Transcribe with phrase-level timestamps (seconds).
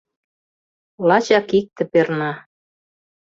[1.07, 2.31] Лачак икте перна: